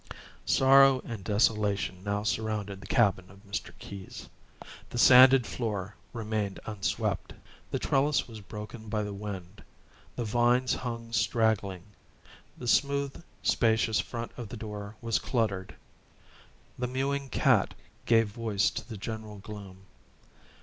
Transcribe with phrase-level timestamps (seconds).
[0.47, 3.71] Sorrow and desolation now surrounded the cabin of Mr.
[3.77, 4.27] Keyes.
[4.89, 7.33] The sanded floor remained unswept;
[7.69, 9.63] the trellis was broken by the wind;
[10.15, 11.83] the vines hung straggling;
[12.57, 15.75] the smooth, spacious front of the door was cluttered;
[16.79, 17.75] the mewing cat
[18.07, 19.83] gave voice to the general gloom.